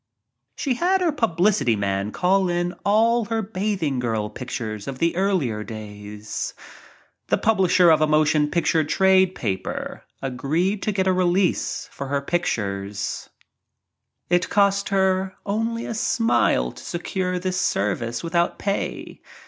She 0.55 0.73
had 0.73 0.99
her 1.01 1.11
publicity 1.11 1.75
man 1.75 2.11
call 2.11 2.49
in 2.49 2.73
all 2.83 3.25
her 3.25 3.43
bathing 3.43 3.99
girl 3.99 4.31
pictures 4.31 4.87
of 4.87 4.97
the 4.97 5.15
earlier 5.15 5.63
days. 5.63 6.55
The 7.27 7.37
pub 7.37 7.59
lisher 7.59 7.93
of 7.93 8.01
a 8.01 8.07
motion 8.07 8.49
picture 8.49 8.83
trade 8.83 9.35
paper 9.35 10.03
agreed 10.19 10.81
to 10.81 10.91
get 10.91 11.05
a 11.05 11.13
release 11.13 11.87
for 11.91 12.07
her 12.07 12.19
pictures— 12.19 13.29
It 14.27 14.49
cost 14.49 14.89
her 14.89 15.35
only 15.45 15.85
a 15.85 15.93
smile 15.93 16.71
to 16.71 16.83
secure 16.83 17.37
this 17.37 17.61
service 17.61 18.23
without 18.23 18.57
pay. 18.57 19.21